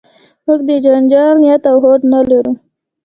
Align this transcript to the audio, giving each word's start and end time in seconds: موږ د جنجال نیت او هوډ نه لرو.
موږ 0.45 0.59
د 0.69 0.71
جنجال 0.85 1.33
نیت 1.41 1.63
او 1.71 1.75
هوډ 1.83 2.01
نه 2.11 2.19
لرو. 2.29 2.53